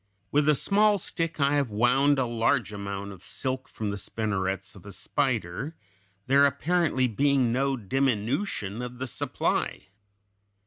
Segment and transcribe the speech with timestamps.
[0.31, 4.73] With a small stick I have wound a large amount of silk from the spinnerets
[4.75, 5.75] of a spider,
[6.25, 9.89] there apparently being no diminution of the supply.